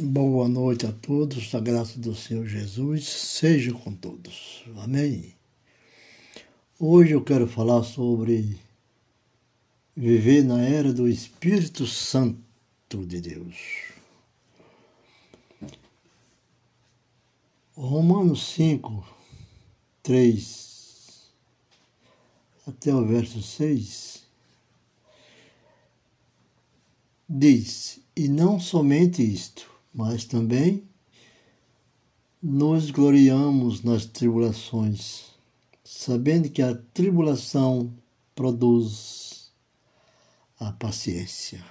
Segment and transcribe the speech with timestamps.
[0.00, 4.64] Boa noite a todos, a graça do Senhor Jesus seja com todos.
[4.78, 5.34] Amém.
[6.80, 8.58] Hoje eu quero falar sobre
[9.94, 13.92] viver na era do Espírito Santo de Deus.
[17.76, 19.06] Romanos 5,
[20.02, 21.20] 3
[22.66, 24.22] até o verso 6
[27.28, 30.88] diz: E não somente isto mas também
[32.42, 35.26] nos gloriamos nas tribulações,
[35.84, 37.92] sabendo que a tribulação
[38.34, 39.52] produz
[40.58, 41.64] a paciência.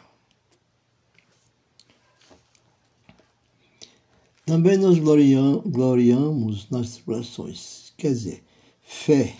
[4.45, 8.43] Também nos gloriamos nas tribulações, quer dizer,
[8.81, 9.37] fé,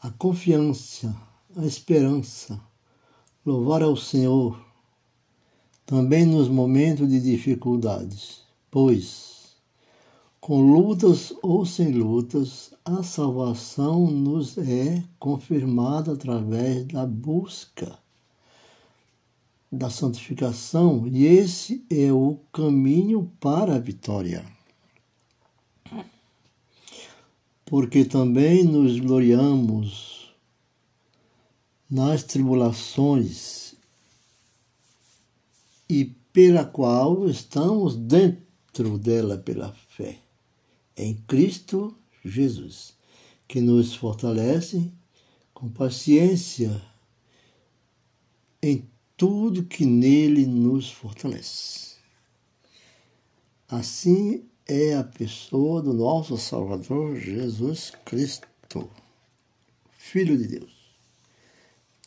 [0.00, 1.16] a confiança,
[1.56, 2.60] a esperança,
[3.44, 4.65] louvar ao Senhor
[5.86, 9.54] também nos momentos de dificuldades, pois,
[10.40, 17.98] com lutas ou sem lutas, a salvação nos é confirmada através da busca
[19.70, 24.44] da santificação, e esse é o caminho para a vitória.
[27.64, 30.32] Porque também nos gloriamos
[31.90, 33.65] nas tribulações
[35.88, 40.18] e pela qual estamos dentro dela pela fé
[40.96, 42.94] em Cristo Jesus,
[43.46, 44.90] que nos fortalece
[45.52, 46.82] com paciência
[48.62, 51.96] em tudo que nele nos fortalece.
[53.68, 58.46] Assim é a pessoa do nosso Salvador Jesus Cristo,
[59.96, 60.72] Filho de Deus,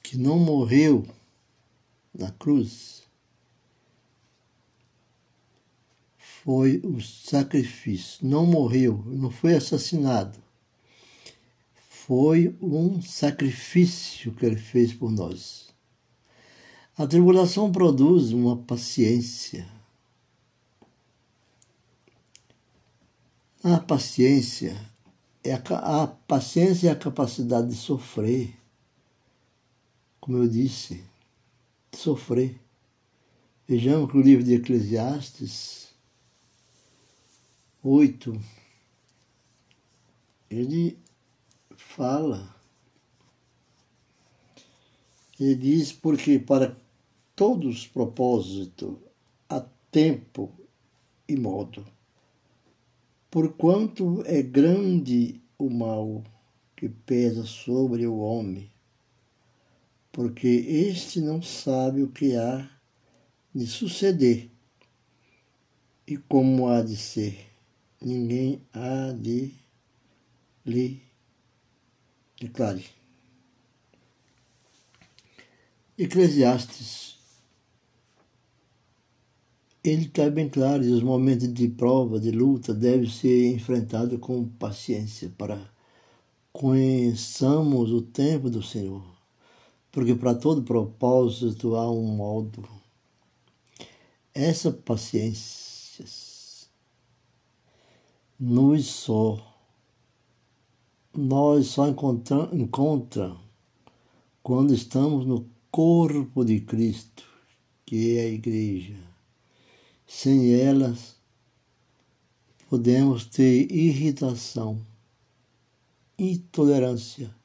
[0.04, 1.06] que não morreu
[2.14, 2.99] na cruz
[6.50, 8.28] foi o sacrifício.
[8.28, 10.40] Não morreu, não foi assassinado.
[11.88, 15.70] Foi um sacrifício que ele fez por nós.
[16.98, 19.70] A tribulação produz uma paciência.
[23.64, 24.76] A paciência
[25.44, 28.56] é a, a paciência é a capacidade de sofrer.
[30.20, 31.04] Como eu disse,
[31.92, 32.60] de sofrer.
[33.68, 35.89] Vejamos que o livro de Eclesiastes
[37.82, 38.38] 8,
[40.50, 40.98] ele
[41.78, 42.54] fala,
[45.40, 46.76] ele diz, porque para
[47.38, 48.98] todos os propósitos
[49.48, 50.52] há tempo
[51.26, 51.86] e modo,
[53.32, 56.22] porquanto é grande o mal
[56.76, 58.70] que pesa sobre o homem,
[60.12, 62.70] porque este não sabe o que há
[63.56, 64.50] de suceder
[66.06, 67.49] e como há de ser
[68.02, 69.54] ninguém há de
[70.66, 71.02] lhe
[72.40, 72.86] declare.
[75.98, 77.18] Eclesiastes,
[79.84, 84.48] ele está bem claro, e os momentos de prova, de luta, devem ser enfrentados com
[84.48, 85.60] paciência, para
[86.54, 89.04] conheçamos o tempo do Senhor,
[89.92, 92.68] porque para todo propósito há um modo.
[94.34, 96.06] Essa paciência
[98.40, 99.46] nos só.
[101.14, 103.36] Nós só encontramos encontra
[104.42, 107.26] quando estamos no corpo de Cristo,
[107.86, 108.96] que é a igreja.
[110.08, 111.18] Sem elas,
[112.70, 114.80] podemos ter irritação,
[116.18, 117.36] intolerância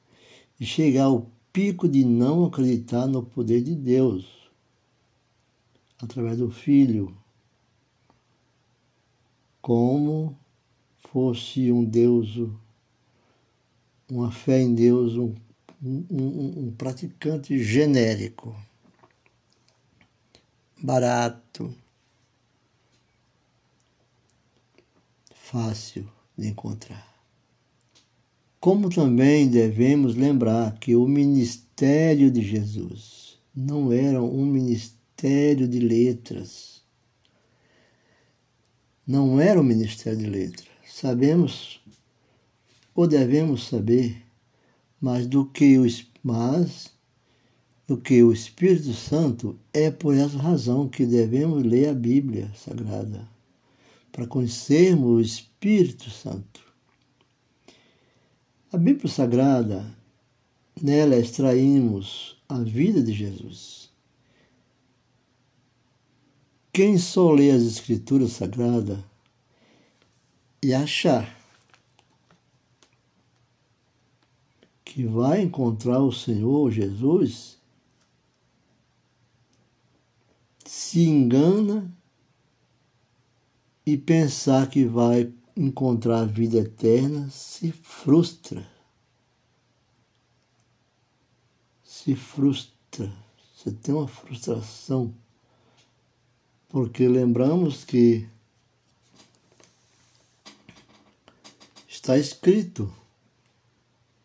[0.60, 4.26] e chegar ao pico de não acreditar no poder de Deus
[6.00, 7.16] através do Filho,
[9.60, 10.38] como
[11.14, 12.40] fosse um Deus,
[14.10, 15.32] uma fé em Deus, um,
[15.80, 18.52] um, um praticante genérico,
[20.82, 21.72] barato,
[25.32, 27.14] fácil de encontrar.
[28.58, 36.82] Como também devemos lembrar que o ministério de Jesus não era um ministério de letras.
[39.06, 41.80] Não era um ministério de letras sabemos
[42.94, 44.22] ou devemos saber,
[45.00, 45.84] mas do que o,
[46.22, 46.88] mas
[47.84, 53.28] do que o Espírito Santo é por essa razão que devemos ler a Bíblia Sagrada,
[54.12, 56.62] para conhecermos o Espírito Santo.
[58.72, 59.84] A Bíblia Sagrada,
[60.80, 63.90] nela extraímos a vida de Jesus.
[66.72, 68.98] quem só lê as Escrituras Sagradas
[70.64, 71.28] e achar
[74.82, 77.58] que vai encontrar o Senhor Jesus,
[80.64, 81.94] se engana
[83.84, 88.66] e pensar que vai encontrar a vida eterna se frustra.
[91.82, 93.12] Se frustra.
[93.54, 95.14] Você tem uma frustração.
[96.70, 98.32] Porque lembramos que
[102.04, 102.94] está escrito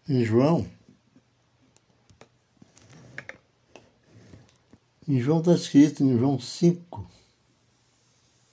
[0.05, 0.69] em João.
[5.07, 7.09] Em João está escrito, em João 5,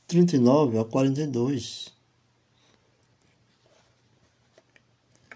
[0.06, 1.92] 39 a 42,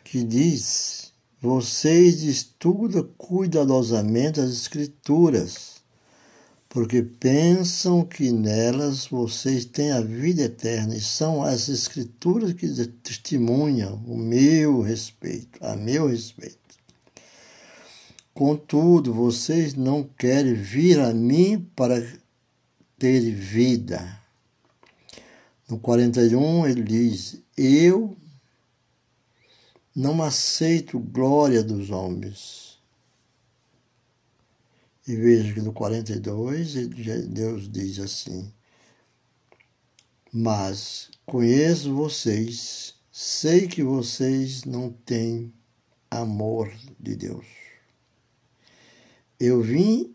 [0.05, 5.80] que diz: Vocês estudam cuidadosamente as Escrituras,
[6.71, 12.67] porque pensam que nelas vocês têm a vida eterna, e são as Escrituras que
[13.03, 16.59] testemunham o meu respeito, a meu respeito.
[18.33, 22.03] Contudo, vocês não querem vir a mim para
[22.99, 24.21] ter vida
[25.71, 28.17] no 41 ele diz: Eu
[29.95, 32.70] não aceito glória dos homens.
[35.07, 36.75] E veja que no 42
[37.29, 38.53] Deus diz assim:
[40.33, 45.53] Mas conheço vocês, sei que vocês não têm
[46.11, 47.47] amor de Deus.
[49.39, 50.15] Eu vim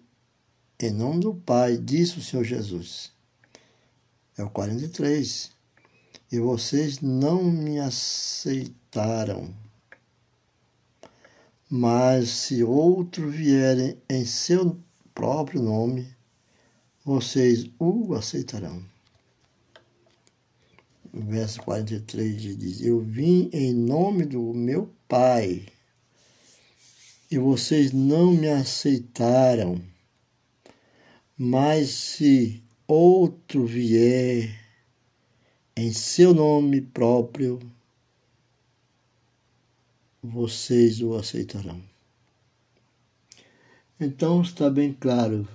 [0.80, 3.16] em nome do Pai, disse o Senhor Jesus
[4.38, 5.52] é o 43.
[6.32, 9.54] E vocês não me aceitaram.
[11.70, 14.80] Mas se outro vierem em seu
[15.16, 16.08] próprio nome,
[17.04, 18.84] vocês o aceitarão.
[21.12, 25.66] O verso 43 diz: Eu vim em nome do meu Pai,
[27.32, 29.82] e vocês não me aceitaram.
[31.38, 34.56] Mas se outro vier
[35.76, 37.60] em seu nome próprio,
[40.26, 41.82] vocês o aceitarão.
[44.00, 45.48] Então está bem claro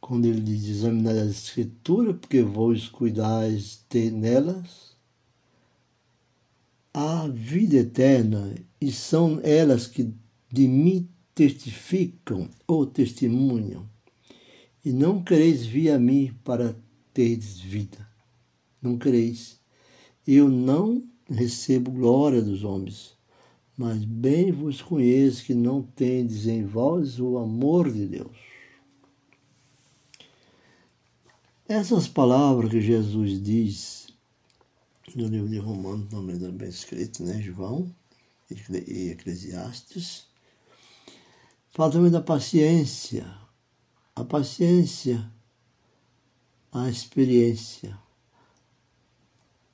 [0.00, 4.96] quando ele diz examinar as escrituras, porque vos cuidais ter nelas
[6.92, 10.12] a vida eterna, e são elas que
[10.50, 13.88] de mim testificam ou testemunham
[14.84, 16.74] e não quereis vir a mim para
[17.12, 18.08] terdes vida.
[18.80, 19.60] Não quereis.
[20.26, 23.16] Eu não recebo glória dos homens,
[23.76, 28.36] mas bem vos conheço que não tendes em vós o amor de Deus.
[31.68, 34.08] Essas palavras que Jesus diz
[35.14, 37.40] no livro de Romanos, também bem escrito, né?
[37.40, 37.94] João
[38.86, 40.26] e Eclesiastes,
[41.70, 43.32] fala também da paciência,
[44.14, 45.30] a paciência,
[46.72, 47.96] a experiência.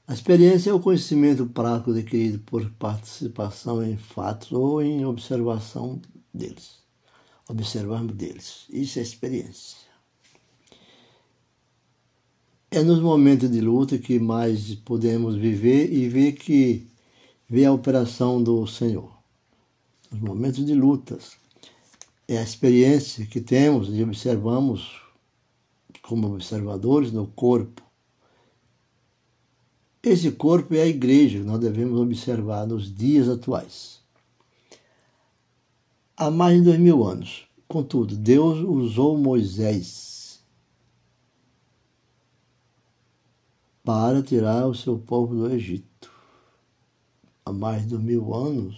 [0.09, 6.01] A experiência é o conhecimento prático adquirido por participação em fatos ou em observação
[6.33, 6.77] deles.
[7.49, 8.67] Observarmos deles.
[8.71, 9.79] Isso é experiência.
[12.71, 16.87] É nos momentos de luta que mais podemos viver e ver que
[17.49, 19.11] ver a operação do Senhor.
[20.11, 21.37] Nos momentos de lutas,
[22.29, 25.01] é a experiência que temos e observamos
[26.03, 27.86] como observadores no corpo.
[30.07, 34.01] Esse corpo é a igreja que nós devemos observar nos dias atuais.
[36.17, 40.41] Há mais de dois mil anos, contudo, Deus usou Moisés
[43.83, 46.09] para tirar o seu povo do Egito.
[47.45, 48.77] Há mais de dois mil anos,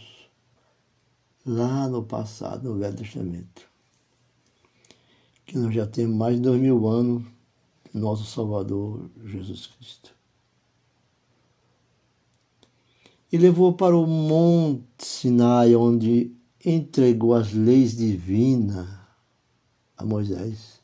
[1.44, 3.68] lá no passado, no Velho Testamento.
[5.44, 7.23] Que nós já temos mais de dois mil anos
[7.92, 10.17] nosso Salvador Jesus Cristo.
[13.30, 16.32] E levou para o Monte Sinai, onde
[16.64, 18.88] entregou as leis divinas
[19.97, 20.80] a Moisés.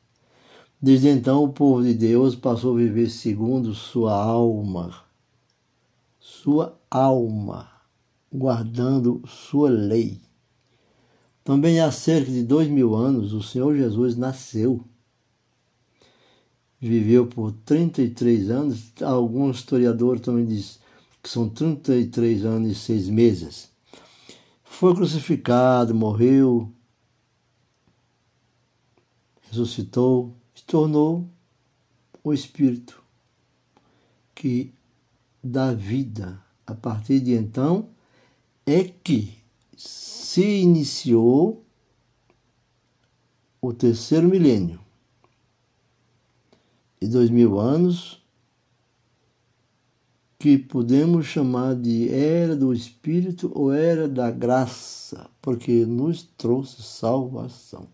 [0.81, 4.95] Desde então, o povo de Deus passou a viver segundo sua alma,
[6.21, 7.71] sua alma,
[8.31, 10.21] guardando sua lei.
[11.43, 14.85] Também há cerca de dois mil anos o Senhor Jesus nasceu.
[16.79, 20.84] Viveu por 33 anos, alguns historiadores também dizem
[21.25, 23.71] que são 33 anos e seis meses.
[24.63, 26.71] Foi crucificado, morreu,
[29.49, 31.27] ressuscitou se tornou
[32.23, 33.03] o Espírito
[34.35, 34.71] que
[35.43, 36.39] dá vida.
[36.67, 37.89] A partir de então
[38.67, 39.39] é que
[39.75, 41.65] se iniciou
[43.63, 44.79] o terceiro milênio.
[47.01, 48.23] E dois mil anos
[50.45, 57.89] que podemos chamar de era do Espírito ou era da graça, porque nos trouxe salvação.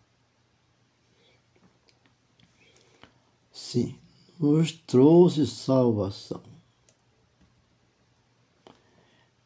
[3.53, 3.97] Sim,
[4.37, 6.43] nos trouxe salvação.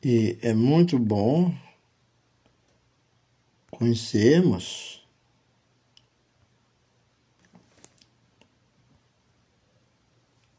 [0.03, 1.55] E é muito bom
[3.71, 5.07] conhecermos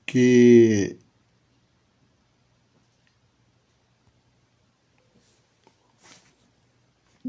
[0.06, 1.00] que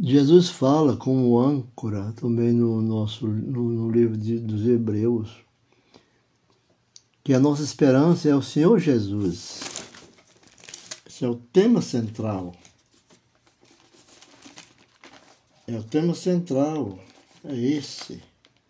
[0.08, 5.44] Jesus fala como âncora também no nosso no, no livro de, dos Hebreus
[7.24, 9.62] que a nossa esperança é o Senhor Jesus.
[11.04, 12.54] Esse é o tema central.
[15.66, 17.00] É o tema central.
[17.42, 18.22] É esse.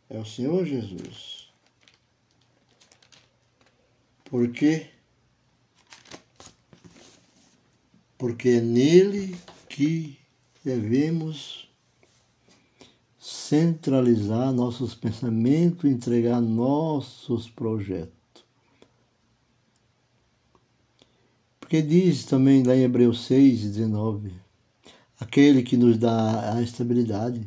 [0.08, 1.50] É o Senhor Jesus.
[4.24, 4.88] Por quê?
[8.16, 9.38] Porque é nele
[9.68, 10.18] que
[10.66, 11.70] devemos
[13.20, 18.12] centralizar nossos pensamentos, entregar nossos projetos.
[21.60, 24.32] Porque diz também lá em Hebreus 6, 19,
[25.20, 27.46] aquele que nos dá a estabilidade.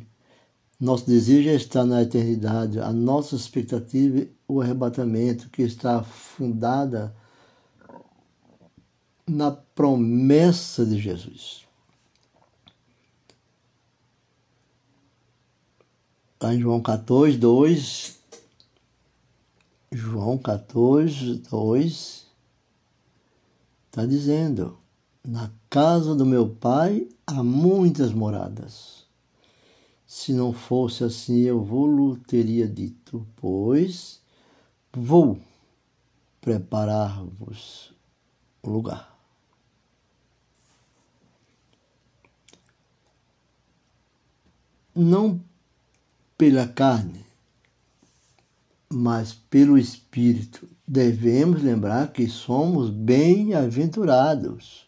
[0.80, 7.14] Nosso desejo é estar na eternidade, a nossa expectativa, o arrebatamento, que está fundada
[9.28, 11.68] na promessa de Jesus.
[16.42, 18.18] Lá em João 14, 2.
[19.92, 22.26] João 14, 2.
[23.86, 24.78] Está dizendo:
[25.22, 29.04] Na casa do meu pai há muitas moradas.
[30.06, 34.20] Se não fosse assim, eu vou-lhe teria dito, pois
[34.92, 35.38] vou
[36.40, 37.92] preparar-vos
[38.62, 39.14] o lugar.
[44.94, 45.49] Não
[46.40, 47.26] pela carne,
[48.88, 50.66] mas pelo Espírito.
[50.88, 54.86] Devemos lembrar que somos bem-aventurados.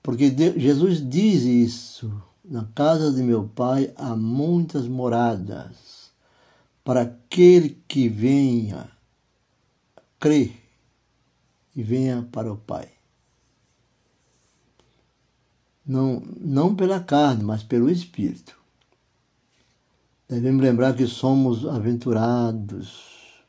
[0.00, 6.12] Porque Jesus diz isso: na casa de meu Pai há muitas moradas,
[6.84, 8.88] para aquele que venha
[10.20, 10.56] crer
[11.74, 12.88] e venha para o Pai.
[15.84, 18.65] Não, não pela carne, mas pelo Espírito.
[20.28, 23.44] Devemos lembrar que somos aventurados,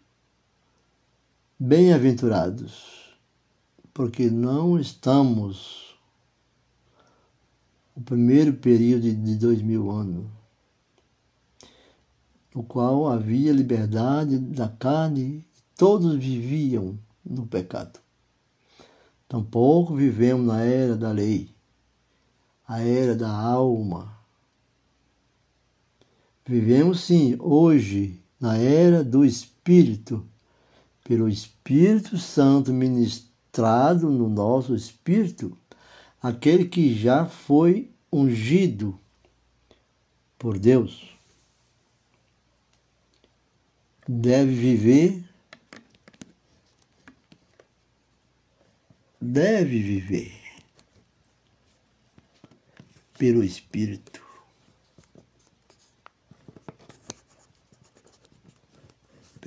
[1.57, 3.17] bem-aventurados,
[3.91, 5.97] porque não estamos
[7.95, 10.27] no primeiro período de dois mil anos,
[12.53, 17.99] no qual havia liberdade da carne e todos viviam no pecado.
[19.27, 21.49] Tampouco vivemos na era da lei,
[22.67, 24.16] a era da alma
[26.47, 30.25] Vivemos sim hoje na era do Espírito,
[31.03, 35.57] pelo Espírito Santo ministrado no nosso espírito,
[36.23, 38.97] aquele que já foi ungido
[40.39, 41.17] por Deus.
[44.07, 45.25] Deve viver,
[49.19, 50.31] deve viver
[53.17, 54.26] pelo Espírito.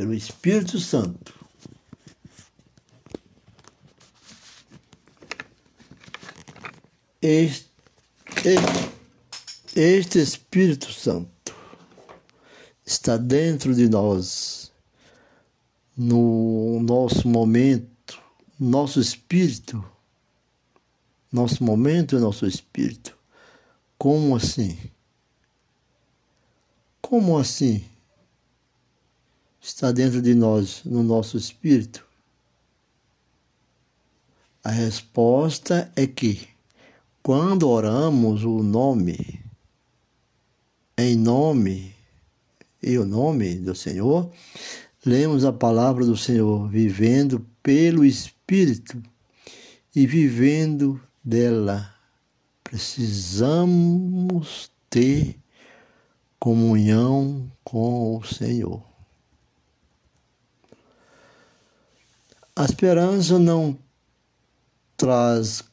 [0.00, 1.35] Pelo Espírito Santo.
[7.21, 7.69] Este,
[9.76, 11.54] este Espírito Santo
[12.87, 14.73] está dentro de nós,
[15.95, 18.19] no nosso momento,
[18.59, 19.85] nosso espírito,
[21.30, 23.14] nosso momento e nosso espírito.
[23.99, 24.78] Como assim?
[27.02, 27.89] Como assim?
[29.71, 32.05] Está dentro de nós, no nosso espírito?
[34.62, 36.47] A resposta é que,
[37.23, 39.41] quando oramos o nome,
[40.99, 41.95] em nome
[42.83, 44.31] e o nome do Senhor,
[45.05, 49.03] lemos a palavra do Senhor, vivendo pelo Espírito
[49.95, 51.95] e vivendo dela.
[52.62, 53.11] Precisamos
[54.91, 55.39] ter
[56.39, 58.89] comunhão com o Senhor.
[62.61, 63.79] A esperança não
[64.95, 65.64] traz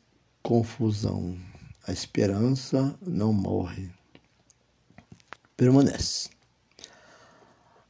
[0.42, 1.38] confusão.
[1.86, 3.92] A esperança não morre.
[5.58, 6.30] Permanece.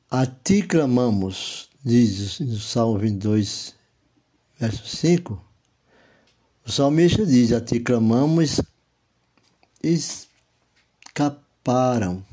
[0.10, 3.76] A ti clamamos, diz no Salmo 22,
[4.58, 5.46] verso 5.
[6.66, 8.60] O salmista diz: A ti clamamos,
[11.04, 12.26] escaparam.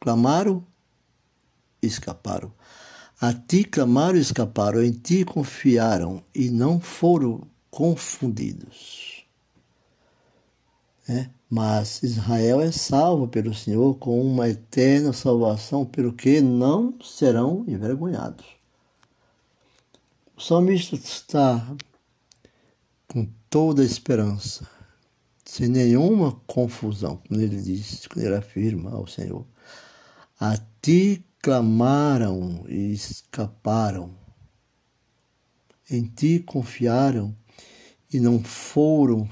[0.00, 0.66] Clamaram,
[1.82, 2.50] escaparam.
[3.18, 9.24] A ti clamaram e escaparam, em ti confiaram e não foram confundidos.
[11.08, 11.30] É?
[11.48, 18.44] Mas Israel é salvo pelo Senhor com uma eterna salvação, pelo que não serão envergonhados.
[20.36, 21.74] O salmista está
[23.08, 24.68] com toda a esperança,
[25.44, 29.46] sem nenhuma confusão, quando ele diz, quando ele afirma ao Senhor:
[30.38, 34.12] A ti clamaram e escaparam.
[35.88, 37.36] Em ti confiaram
[38.12, 39.28] e não foram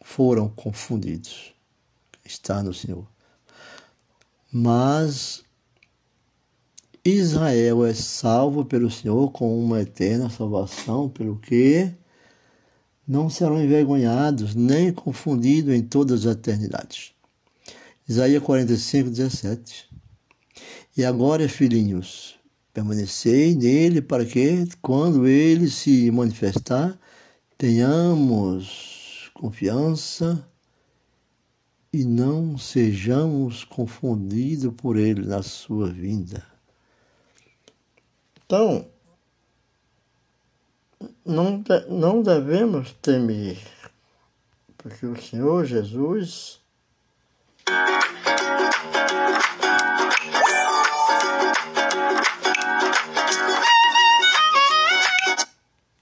[0.00, 1.52] foram confundidos.
[2.24, 3.04] Está no Senhor.
[4.52, 5.42] Mas
[7.04, 11.92] Israel é salvo pelo Senhor com uma eterna salvação, pelo que
[13.04, 17.12] não serão envergonhados nem confundidos em todas as eternidades.
[18.08, 19.87] Isaías 45, 17.
[20.98, 22.36] E agora, filhinhos,
[22.74, 26.98] permanecei nele para que, quando ele se manifestar,
[27.56, 30.44] tenhamos confiança
[31.92, 36.44] e não sejamos confundidos por ele na sua vinda.
[38.44, 38.84] Então,
[41.24, 43.56] não, não devemos temer,
[44.76, 46.58] porque o Senhor Jesus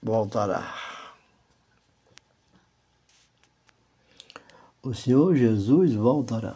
[0.07, 0.73] voltará.
[4.81, 6.55] O Senhor Jesus voltará.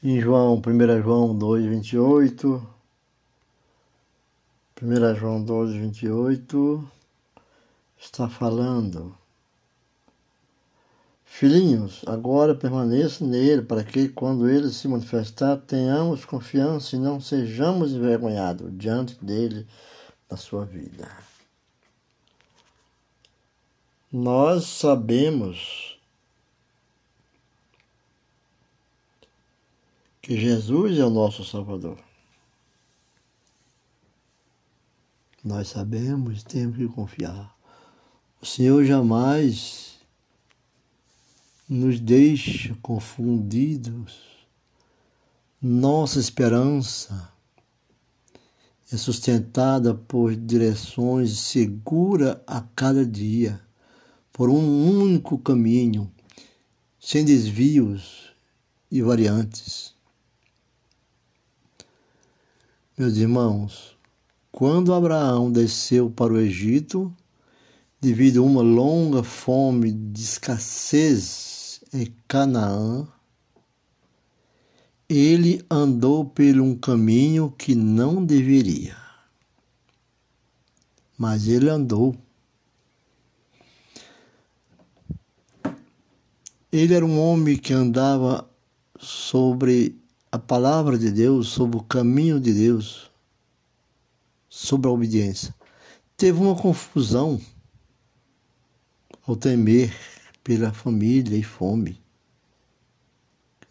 [0.00, 2.68] Em João, 1 João 2, 28.
[4.80, 6.88] 1 João 12, 28
[7.98, 9.12] está falando.
[11.24, 17.92] Filhinhos, agora permaneça nele, para que, quando ele se manifestar, tenhamos confiança e não sejamos
[17.92, 19.66] envergonhados diante dele
[20.34, 21.08] na sua vida.
[24.12, 25.96] Nós sabemos
[30.20, 32.02] que Jesus é o nosso Salvador.
[35.44, 37.56] Nós sabemos, temos que confiar.
[38.42, 40.00] O Senhor jamais
[41.68, 44.18] nos deixa confundidos.
[45.62, 47.33] Nossa esperança
[48.94, 53.60] é sustentada por direções seguras a cada dia,
[54.32, 56.08] por um único caminho,
[57.00, 58.32] sem desvios
[58.88, 59.92] e variantes.
[62.96, 63.98] Meus irmãos,
[64.52, 67.12] quando Abraão desceu para o Egito,
[68.00, 73.08] devido a uma longa fome de escassez em Canaã,
[75.08, 78.96] ele andou por um caminho que não deveria.
[81.16, 82.16] Mas ele andou.
[86.72, 88.48] Ele era um homem que andava
[88.98, 89.96] sobre
[90.32, 93.10] a palavra de Deus, sobre o caminho de Deus,
[94.48, 95.54] sobre a obediência.
[96.16, 97.40] Teve uma confusão
[99.26, 99.94] ao temer
[100.42, 102.00] pela família e fome.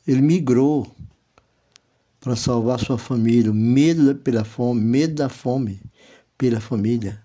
[0.08, 0.90] Ele migrou
[2.24, 5.82] para salvar sua família, medo pela fome, medo da fome
[6.38, 7.22] pela família.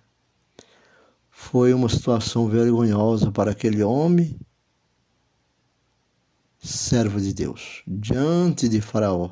[1.30, 4.36] Foi uma situação vergonhosa para aquele homem,
[6.58, 9.30] servo de Deus, diante de Faraó,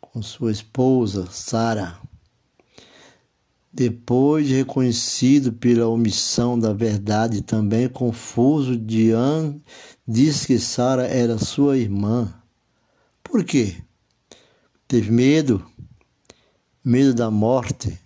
[0.00, 1.98] com sua esposa Sara.
[3.72, 9.60] Depois de reconhecido pela omissão da verdade, também confuso, Dian
[10.06, 12.32] disse que Sara era sua irmã.
[13.30, 13.76] Por quê?
[14.88, 15.62] Teve medo,
[16.82, 18.00] medo da morte,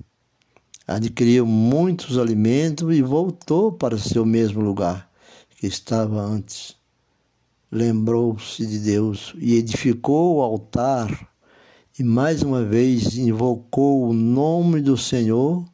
[0.84, 5.08] adquiriu muitos alimentos e voltou para seu mesmo lugar
[5.50, 6.74] que estava antes.
[7.70, 11.30] Lembrou-se de Deus e edificou o altar
[11.96, 15.64] e mais uma vez invocou o nome do Senhor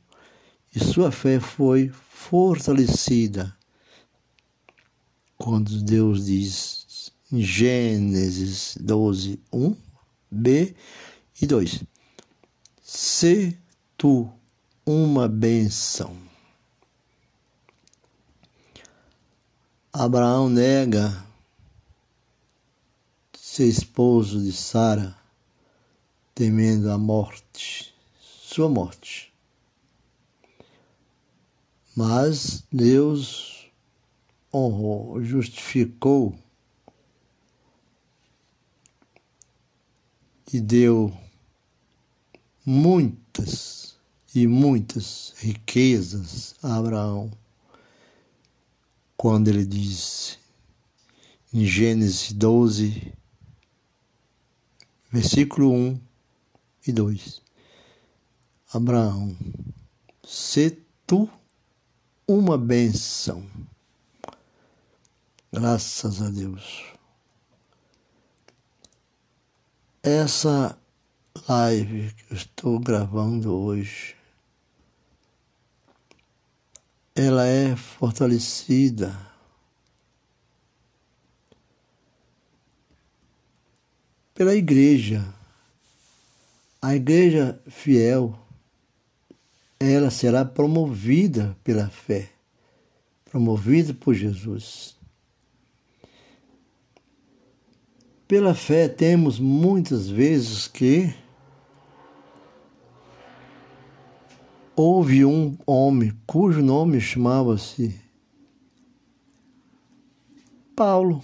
[0.76, 3.56] e sua fé foi fortalecida.
[5.38, 6.77] Quando Deus diz
[7.30, 9.76] Gênesis 12, 1,
[10.30, 10.74] B
[11.42, 11.84] e 2.
[12.82, 13.58] Se
[13.98, 14.32] tu
[14.86, 16.16] uma benção.
[19.92, 21.26] Abraão nega
[23.36, 25.14] ser esposo de Sara,
[26.34, 29.34] temendo a morte, sua morte.
[31.94, 33.70] Mas Deus
[34.54, 36.38] honrou, justificou
[40.52, 41.16] e deu
[42.64, 43.96] muitas
[44.34, 47.30] e muitas riquezas a Abraão,
[49.16, 50.38] quando ele disse
[51.52, 53.12] em Gênesis 12,
[55.10, 56.00] versículo 1
[56.86, 57.42] e 2:
[58.72, 59.36] Abraão,
[60.24, 61.28] se tu
[62.26, 63.42] uma benção.
[65.50, 66.97] Graças a Deus.
[70.02, 70.78] Essa
[71.48, 74.14] live que eu estou gravando hoje,
[77.16, 79.18] ela é fortalecida
[84.34, 85.34] pela igreja.
[86.80, 88.38] A igreja fiel,
[89.80, 92.30] ela será promovida pela fé,
[93.24, 94.97] promovida por Jesus.
[98.28, 101.14] Pela fé, temos muitas vezes que
[104.76, 107.98] houve um homem cujo nome chamava-se
[110.76, 111.22] Paulo.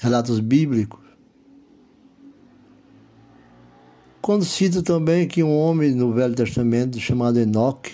[0.00, 1.04] Relatos bíblicos.
[4.22, 7.92] Quando cita também que um homem no Velho Testamento chamado Enoque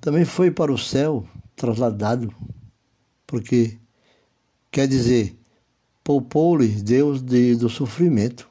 [0.00, 2.34] também foi para o céu trasladado,
[3.26, 3.78] porque
[4.70, 5.37] quer dizer,
[6.08, 8.48] poupou-lhe Deus de, do sofrimento.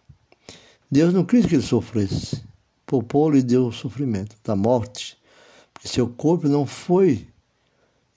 [0.92, 2.44] Deus não quis que ele sofresse.
[2.86, 5.18] Poupou-lhe Deus o sofrimento da morte,
[5.74, 7.28] porque seu corpo não foi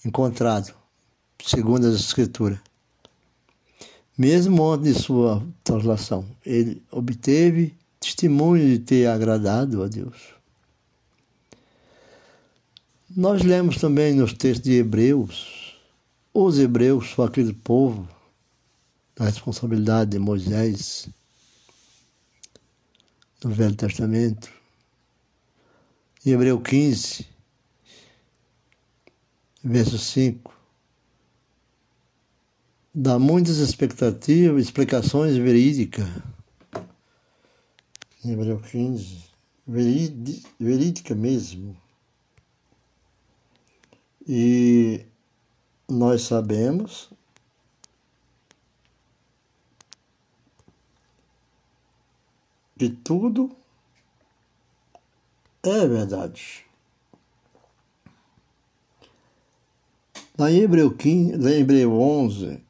[0.05, 0.75] encontrado,
[1.43, 2.59] segundo as Escrituras.
[4.19, 10.35] Mesmo antes de sua translação, ele obteve testemunho de ter agradado a Deus.
[13.17, 15.79] Nós lemos também nos textos de Hebreus,
[16.35, 18.07] os hebreus aquele povo
[19.21, 21.07] a responsabilidade de Moisés
[23.45, 24.51] no Velho Testamento.
[26.25, 27.27] Em Hebreu 15,
[29.63, 30.59] verso 5,
[32.95, 36.09] dá muitas expectativas, explicações verídicas.
[38.25, 39.23] Em Hebreu 15,
[40.59, 41.77] verídica mesmo.
[44.27, 45.05] E
[45.87, 47.11] nós sabemos
[52.81, 53.55] que tudo
[55.63, 56.65] é verdade.
[60.39, 62.65] Em Hebreu, 15, lá em Hebreu 11,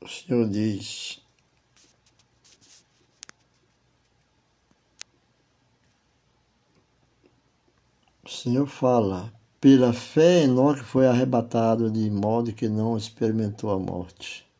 [0.00, 1.20] o Senhor diz:
[8.24, 14.51] O Senhor fala: pela fé, Enoque foi arrebatado de modo que não experimentou a morte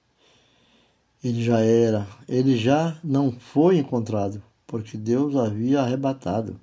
[1.22, 6.60] ele já era, ele já não foi encontrado, porque Deus havia arrebatado,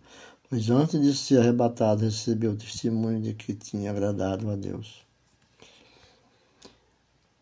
[0.50, 5.08] pois antes de ser arrebatado recebeu o testemunho de que tinha agradado a Deus.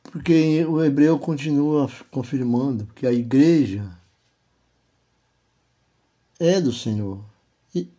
[0.03, 3.91] Porque o hebreu continua confirmando que a igreja
[6.39, 7.23] é do Senhor.
[7.75, 7.89] E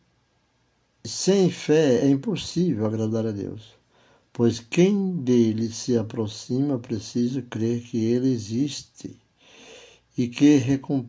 [1.05, 3.78] sem fé é impossível agradar a Deus
[4.38, 9.18] pois quem dele se aproxima precisa crer que ele existe
[10.16, 11.05] e que, recom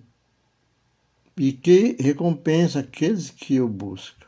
[1.38, 4.26] e que recompensa aqueles que o buscam.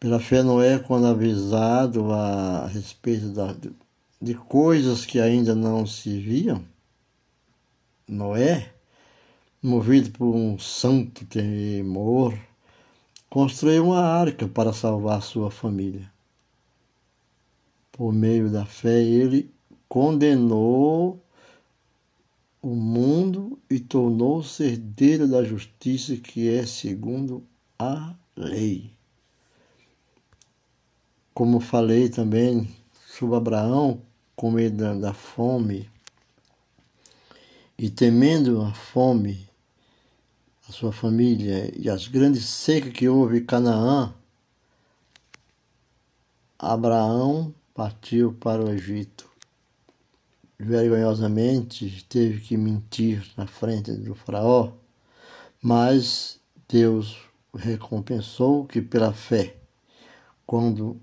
[0.00, 3.54] Pela fé, Noé, quando avisado a respeito da,
[4.18, 6.64] de coisas que ainda não se viam,
[8.08, 8.72] Noé,
[9.62, 12.34] movido por um santo temor,
[13.28, 16.13] construiu uma arca para salvar sua família
[17.94, 19.54] por meio da fé, ele
[19.88, 21.22] condenou
[22.60, 27.46] o mundo e tornou-se herdeiro da justiça que é segundo
[27.78, 28.90] a lei.
[31.32, 32.68] Como falei também
[33.06, 34.02] sobre Abraão,
[34.34, 35.88] com medo da, fome
[37.78, 39.48] e temendo a fome,
[40.68, 44.12] a sua família e as grandes secas que houve em Canaã,
[46.58, 49.28] Abraão partiu para o Egito.
[50.56, 54.72] Vergonhosamente teve que mentir na frente do Faraó,
[55.60, 57.18] mas Deus
[57.52, 59.56] recompensou que pela fé,
[60.46, 61.00] quando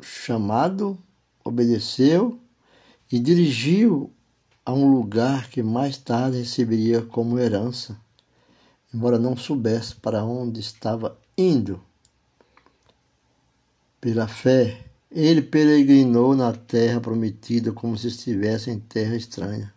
[0.00, 0.98] chamado,
[1.42, 2.38] obedeceu
[3.10, 4.12] e dirigiu
[4.64, 7.98] a um lugar que mais tarde receberia como herança,
[8.92, 11.82] embora não soubesse para onde estava indo.
[14.00, 19.72] Pela fé, ele peregrinou na terra prometida como se estivesse em terra estranha.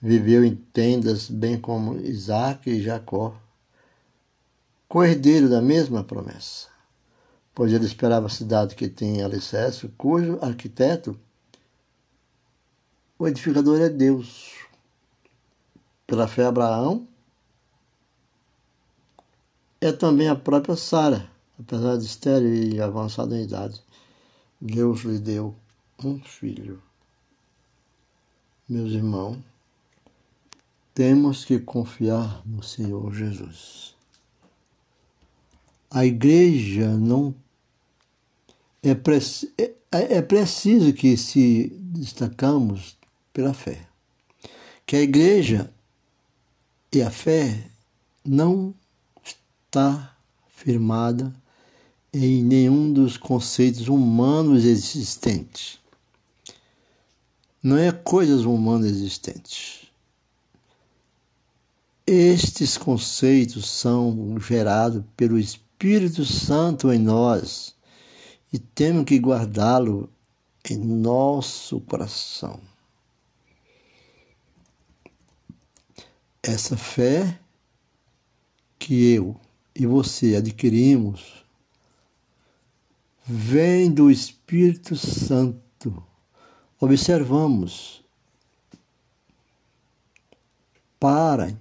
[0.00, 3.36] Viveu em tendas, bem como Isaac e Jacó,
[4.88, 6.68] co-herdeiro da mesma promessa,
[7.54, 11.18] pois ele esperava a cidade que tem alicerce, cujo arquiteto,
[13.18, 14.54] o edificador é Deus.
[16.06, 17.06] Pela fé, Abraão
[19.78, 23.82] é também a própria Sara, apesar de estéril e avançada em idade
[24.60, 25.54] Deus lhe deu
[26.04, 26.82] um filho.
[28.68, 29.38] Meus irmãos,
[30.94, 33.94] temos que confiar no Senhor Jesus.
[35.90, 37.34] A igreja não
[38.82, 42.98] é, é, é preciso que se destacamos
[43.32, 43.88] pela fé.
[44.84, 45.72] Que a igreja
[46.92, 47.70] e a fé
[48.24, 48.74] não
[49.24, 50.16] está
[50.48, 51.34] firmada
[52.12, 55.78] em nenhum dos conceitos humanos existentes.
[57.62, 59.86] Não é coisas humanas existentes.
[62.06, 67.74] Estes conceitos são gerados pelo Espírito Santo em nós
[68.52, 70.10] e temos que guardá-lo
[70.68, 72.58] em nosso coração.
[76.42, 77.38] Essa fé
[78.78, 79.38] que eu
[79.74, 81.44] e você adquirimos
[83.30, 86.02] vem do Espírito Santo.
[86.80, 88.02] Observamos.
[90.98, 91.56] Parem,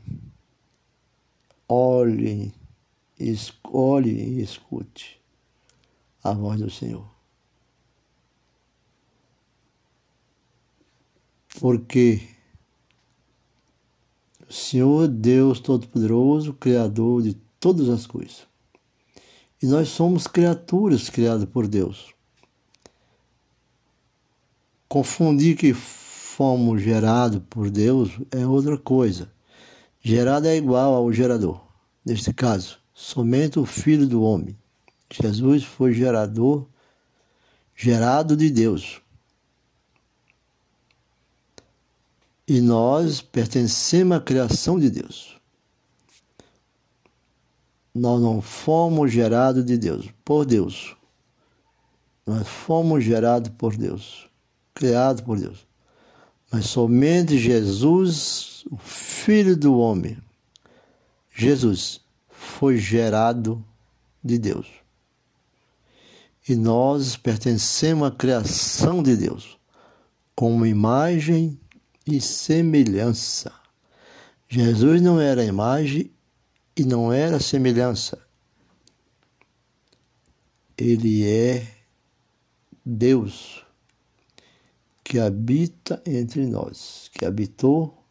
[1.68, 2.52] olhem,
[3.18, 5.22] escolhe e escute
[6.22, 7.08] a voz do Senhor.
[11.60, 12.28] Porque
[14.50, 18.49] o Senhor Deus Todo-Poderoso, Criador de todas as coisas,
[19.62, 22.14] e nós somos criaturas criadas por Deus.
[24.88, 29.32] Confundir que fomos gerados por Deus é outra coisa.
[30.02, 31.62] Gerado é igual ao gerador.
[32.06, 34.58] Neste caso, somente o Filho do Homem.
[35.12, 36.66] Jesus foi gerador,
[37.76, 39.02] gerado de Deus.
[42.48, 45.39] E nós pertencemos à criação de Deus.
[47.94, 50.96] Nós não fomos gerados de Deus, por Deus.
[52.26, 54.30] Nós fomos gerados por Deus,
[54.74, 55.68] criados por Deus.
[56.52, 60.18] Mas somente Jesus, o Filho do homem,
[61.36, 63.64] Jesus, foi gerado
[64.24, 64.68] de Deus.
[66.48, 69.58] E nós pertencemos à criação de Deus,
[70.36, 71.60] como imagem
[72.08, 73.52] e semelhança.
[74.48, 76.12] Jesus não era imagem
[76.80, 78.18] e não era semelhança.
[80.78, 81.68] Ele é
[82.86, 83.66] Deus
[85.04, 88.02] que habita entre nós, que habitou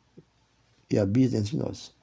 [0.90, 1.94] e habita entre nós,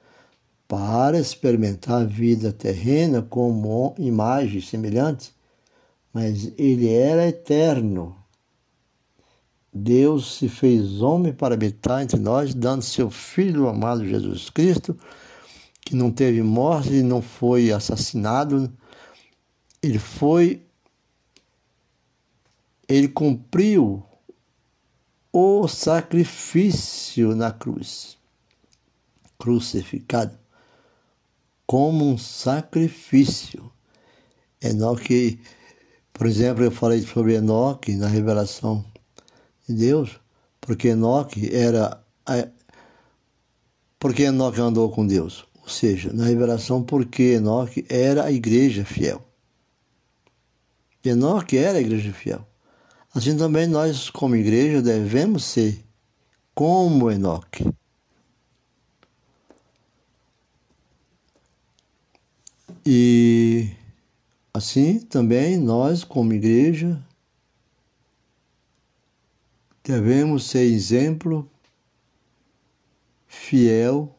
[0.66, 5.32] para experimentar a vida terrena como imagem semelhante,
[6.12, 8.16] mas ele era eterno.
[9.72, 14.98] Deus se fez homem para habitar entre nós, dando seu Filho amado Jesus Cristo
[15.86, 18.68] que não teve morte, não foi assassinado,
[19.80, 20.60] ele foi,
[22.88, 24.02] ele cumpriu
[25.32, 28.18] o sacrifício na cruz,
[29.38, 30.36] crucificado,
[31.64, 33.70] como um sacrifício.
[34.60, 35.38] Enoque,
[36.12, 38.84] por exemplo, eu falei sobre Enoque na revelação
[39.68, 40.18] de Deus,
[40.60, 42.02] porque Enoque era.
[44.00, 45.46] Porque Enoque andou com Deus?
[45.66, 49.20] Ou seja, na revelação, porque Enoque era a igreja fiel.
[51.04, 52.46] Enoque era a igreja fiel.
[53.12, 55.84] Assim também nós, como igreja, devemos ser
[56.54, 57.68] como Enoque.
[62.86, 63.72] E
[64.54, 67.04] assim também nós, como igreja,
[69.82, 71.50] devemos ser exemplo
[73.26, 74.15] fiel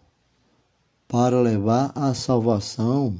[1.08, 3.18] para levar à salvação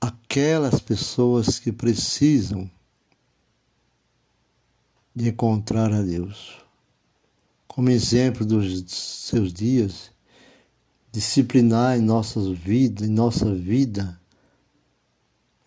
[0.00, 2.70] aquelas pessoas que precisam
[5.14, 6.58] de encontrar a Deus.
[7.66, 10.10] Como exemplo dos seus dias,
[11.10, 14.20] disciplinar em nossas vidas, em nossa vida,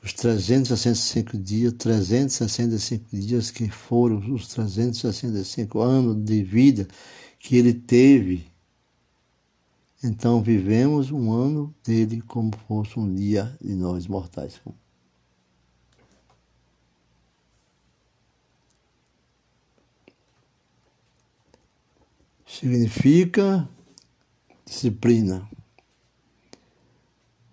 [0.04, 6.88] os 365 dias, 365 dias que foram os 365 anos de vida
[7.40, 8.48] que ele teve.
[10.02, 14.62] Então vivemos um ano dele como fosse um dia de nós mortais.
[22.48, 23.70] Significa
[24.66, 25.48] disciplina.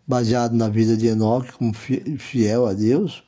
[0.06, 3.24] Baseado na vida de Enoque como fiel a Deus.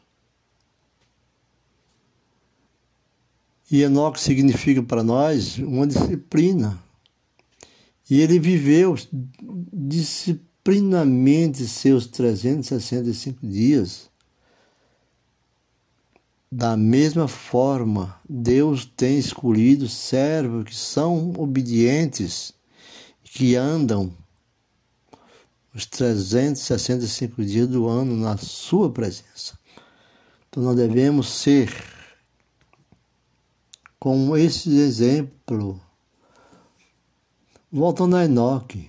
[3.69, 6.88] E Enoque significa para nós uma disciplina.
[8.11, 8.97] E ele viveu
[9.73, 14.09] disciplinamente seus 365 dias.
[16.51, 22.55] Da mesma forma, Deus tem escolhido servos que são obedientes
[23.23, 24.11] que andam
[25.75, 29.59] os 365 dias do ano na Sua presença.
[30.49, 31.71] Então nós devemos ser
[33.99, 35.81] como esse exemplo.
[37.71, 38.89] Voltando a Enoque,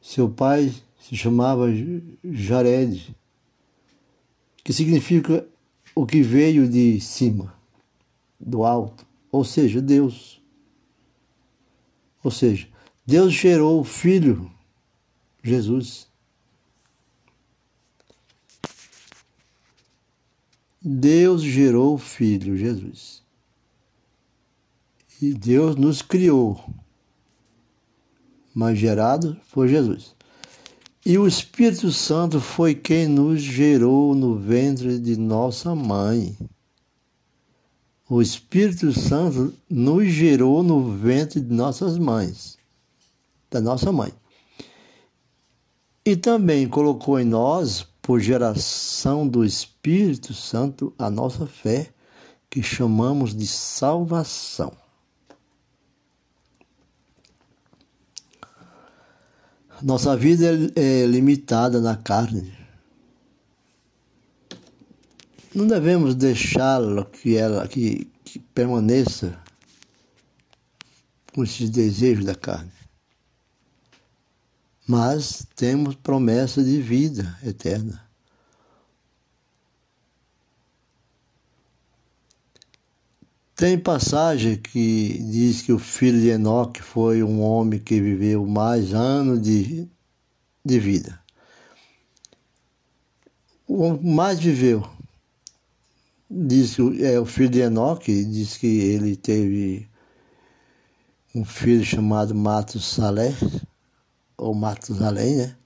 [0.00, 1.66] seu pai se chamava
[2.24, 3.14] Jared,
[4.64, 5.46] que significa
[5.94, 7.54] o que veio de cima,
[8.40, 10.40] do alto, ou seja, Deus.
[12.24, 12.66] Ou seja,
[13.04, 14.50] Deus gerou o Filho,
[15.42, 16.08] Jesus.
[20.80, 23.25] Deus gerou o Filho, Jesus.
[25.20, 26.62] E Deus nos criou,
[28.54, 30.14] mas gerado foi Jesus.
[31.06, 36.36] E o Espírito Santo foi quem nos gerou no ventre de nossa mãe.
[38.10, 42.58] O Espírito Santo nos gerou no ventre de nossas mães,
[43.50, 44.12] da nossa mãe.
[46.04, 51.90] E também colocou em nós, por geração do Espírito Santo, a nossa fé,
[52.50, 54.72] que chamamos de salvação.
[59.82, 62.56] Nossa vida é, é limitada na carne
[65.56, 69.42] não devemos deixá-la que ela que, que permaneça
[71.34, 72.70] com esses desejos da carne.
[74.86, 78.05] Mas temos promessa de vida eterna.
[83.56, 88.92] Tem passagem que diz que o filho de Enoque foi um homem que viveu mais
[88.92, 89.88] anos de,
[90.62, 91.18] de vida.
[93.66, 94.86] O mais viveu
[96.30, 99.88] diz é o filho de Enoque, diz que ele teve
[101.34, 103.34] um filho chamado Matos Salé,
[104.36, 105.56] ou Matos Além, né?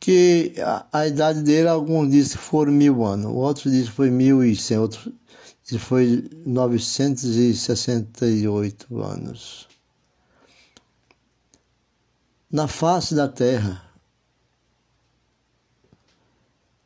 [0.00, 4.10] Que a, a, idade dele, alguns dizem que foram mil anos, outros dizem que foi
[4.10, 5.12] mil e cem, outros
[5.68, 9.68] que foi 968 anos.
[12.50, 13.84] Na face da terra,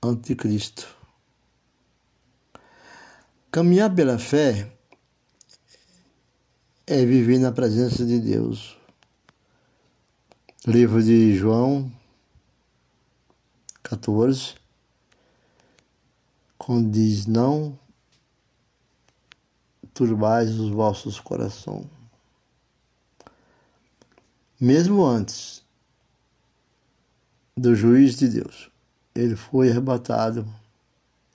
[0.00, 0.86] a.C.
[3.50, 4.72] Caminhar pela fé
[6.86, 8.78] é viver na presença de Deus.
[10.66, 11.92] Livro de João
[13.82, 14.54] 14,
[16.56, 17.78] quando diz: Não
[19.98, 21.88] turbais os vossos corações.
[24.60, 25.64] Mesmo antes
[27.56, 28.70] do juiz de Deus.
[29.12, 30.46] Ele foi arrebatado.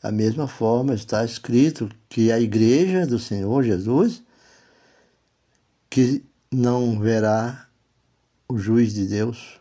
[0.01, 4.24] Da mesma forma está escrito que a igreja do Senhor Jesus
[5.89, 7.68] que não verá
[8.47, 9.59] o juiz de Deus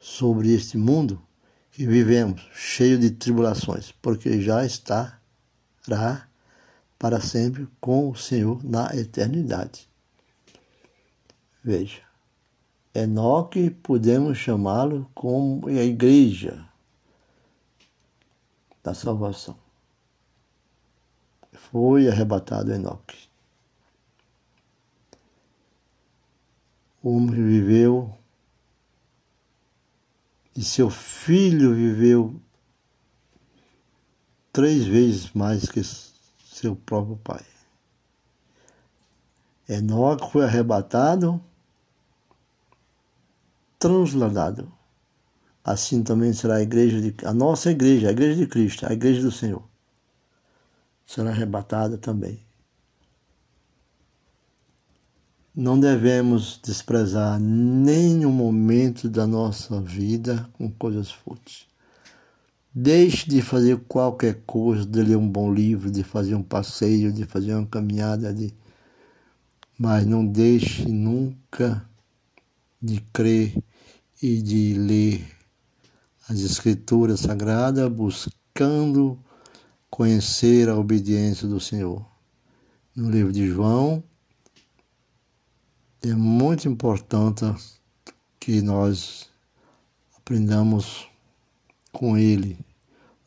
[0.00, 1.22] sobre este mundo
[1.70, 5.20] que vivemos, cheio de tribulações, porque já estará
[7.02, 9.88] para sempre com o Senhor na eternidade.
[11.60, 12.00] Veja.
[12.94, 16.64] Enoque podemos chamá-lo como a igreja
[18.84, 19.56] da salvação.
[21.52, 23.32] Foi arrebatado Enoque.
[27.02, 28.16] o homem viveu
[30.54, 32.40] e seu filho viveu
[34.52, 35.80] três vezes mais que
[36.62, 37.44] seu próprio pai.
[39.68, 41.42] Enoque foi arrebatado,
[43.78, 44.72] transladado.
[45.64, 49.22] Assim também será a igreja de a nossa igreja, a igreja de Cristo, a igreja
[49.22, 49.62] do Senhor.
[51.04, 52.40] Será arrebatada também.
[55.54, 61.71] Não devemos desprezar nenhum momento da nossa vida com coisas fúteis.
[62.74, 67.26] Deixe de fazer qualquer coisa, de ler um bom livro, de fazer um passeio, de
[67.26, 68.54] fazer uma caminhada, de...
[69.78, 71.86] mas não deixe nunca
[72.80, 73.62] de crer
[74.22, 75.26] e de ler
[76.26, 79.18] as Escrituras Sagradas, buscando
[79.90, 82.02] conhecer a obediência do Senhor.
[82.96, 84.02] No livro de João,
[86.00, 87.44] é muito importante
[88.40, 89.28] que nós
[90.16, 91.11] aprendamos
[91.92, 92.58] com ele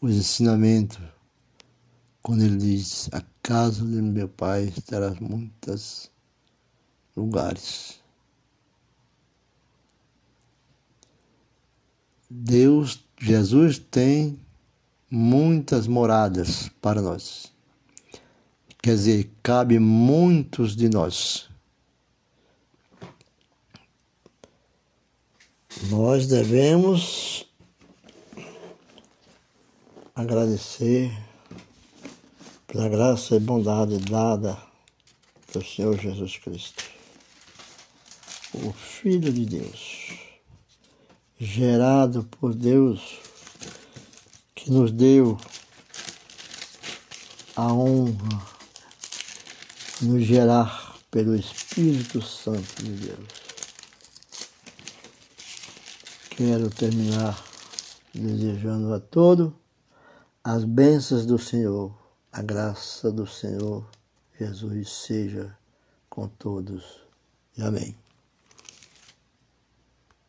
[0.02, 1.00] os ensinamentos,
[2.22, 6.10] quando ele diz: A casa de meu pai terá muitos
[7.16, 8.00] lugares.
[12.30, 14.38] Deus, Jesus tem
[15.10, 17.54] muitas moradas para nós.
[18.82, 21.50] Quer dizer, cabe muitos de nós.
[25.90, 27.45] Nós devemos
[30.16, 31.12] agradecer
[32.66, 34.58] pela graça e bondade dada
[35.52, 36.86] do Senhor Jesus Cristo,
[38.54, 40.14] o Filho de Deus,
[41.38, 43.20] gerado por Deus,
[44.56, 45.38] que nos deu
[47.58, 48.42] a honra
[50.00, 53.28] de nos gerar pelo Espírito Santo de Deus.
[56.30, 57.38] Quero terminar
[58.14, 59.65] desejando a todos
[60.46, 61.92] as bênçãos do Senhor,
[62.32, 63.84] a graça do Senhor
[64.40, 65.58] Jesus seja
[66.08, 67.02] com todos.
[67.60, 68.05] Amém.